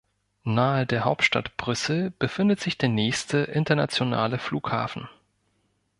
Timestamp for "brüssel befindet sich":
1.57-2.75